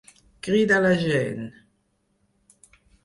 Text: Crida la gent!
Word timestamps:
Crida 0.47 0.79
la 0.85 0.93
gent! 1.03 1.45